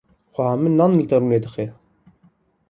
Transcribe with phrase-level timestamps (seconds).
[0.33, 1.65] Xweha min nên li tenûrê dixe.